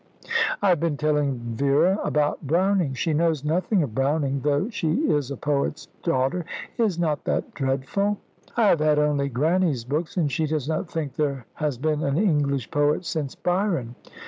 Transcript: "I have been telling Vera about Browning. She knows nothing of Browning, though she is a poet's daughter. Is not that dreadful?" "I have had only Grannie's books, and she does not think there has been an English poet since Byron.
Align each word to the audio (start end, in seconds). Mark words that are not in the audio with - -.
"I 0.63 0.69
have 0.69 0.79
been 0.79 0.97
telling 0.97 1.33
Vera 1.55 1.99
about 2.03 2.47
Browning. 2.47 2.95
She 2.95 3.13
knows 3.13 3.43
nothing 3.45 3.83
of 3.83 3.93
Browning, 3.93 4.39
though 4.39 4.67
she 4.71 4.91
is 5.11 5.29
a 5.29 5.37
poet's 5.37 5.89
daughter. 6.01 6.43
Is 6.79 6.97
not 6.97 7.23
that 7.25 7.53
dreadful?" 7.53 8.17
"I 8.57 8.69
have 8.69 8.79
had 8.79 8.97
only 8.97 9.29
Grannie's 9.29 9.83
books, 9.83 10.17
and 10.17 10.31
she 10.31 10.47
does 10.47 10.67
not 10.67 10.89
think 10.89 11.13
there 11.17 11.45
has 11.53 11.77
been 11.77 12.01
an 12.01 12.17
English 12.17 12.71
poet 12.71 13.05
since 13.05 13.35
Byron. 13.35 13.93